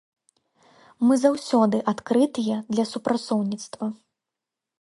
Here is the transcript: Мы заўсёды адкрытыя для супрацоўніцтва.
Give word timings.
Мы 1.07 1.13
заўсёды 1.25 1.77
адкрытыя 1.93 2.55
для 2.73 2.85
супрацоўніцтва. 2.93 3.85